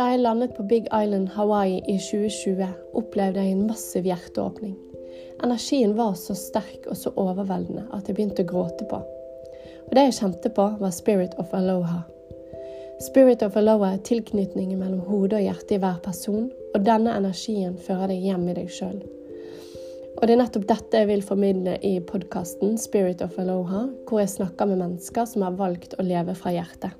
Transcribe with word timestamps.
Da 0.00 0.06
jeg 0.08 0.22
landet 0.22 0.54
på 0.56 0.62
Big 0.64 0.86
Island 0.96 1.28
Hawaii 1.34 1.82
i 1.84 1.98
2020, 2.00 2.68
opplevde 2.96 3.42
jeg 3.44 3.52
en 3.52 3.66
massiv 3.68 4.06
hjerteåpning. 4.08 4.72
Energien 5.44 5.92
var 5.98 6.14
så 6.16 6.32
sterk 6.32 6.86
og 6.88 6.96
så 6.96 7.12
overveldende 7.20 7.82
at 7.92 8.08
jeg 8.08 8.16
begynte 8.16 8.46
å 8.46 8.48
gråte 8.48 8.86
på. 8.88 9.02
Og 9.02 9.92
det 9.92 10.06
jeg 10.06 10.14
kjente 10.22 10.52
på, 10.56 10.64
var 10.80 10.94
spirit 10.96 11.36
of 11.42 11.52
aloha. 11.52 11.98
Spirit 13.10 13.44
of 13.44 13.58
aloha 13.60 13.90
er 13.98 14.00
tilknytningen 14.08 14.80
mellom 14.80 15.04
hode 15.10 15.36
og 15.36 15.44
hjerte 15.44 15.76
i 15.76 15.82
hver 15.84 16.00
person, 16.06 16.48
og 16.48 16.88
denne 16.88 17.18
energien 17.20 17.76
fører 17.76 18.14
deg 18.14 18.24
hjem 18.24 18.48
i 18.48 18.56
deg 18.56 18.72
sjøl. 18.72 18.96
Og 20.14 20.24
det 20.24 20.32
er 20.32 20.40
nettopp 20.46 20.64
dette 20.72 21.04
jeg 21.04 21.12
vil 21.12 21.28
formidle 21.28 21.76
i 21.84 21.98
podkasten 22.00 22.80
Spirit 22.80 23.20
of 23.20 23.36
Aloha, 23.36 23.84
hvor 24.08 24.24
jeg 24.24 24.32
snakker 24.38 24.72
med 24.72 24.80
mennesker 24.80 25.28
som 25.28 25.44
har 25.44 25.60
valgt 25.60 26.00
å 26.00 26.08
leve 26.08 26.40
fra 26.40 26.56
hjertet. 26.56 26.96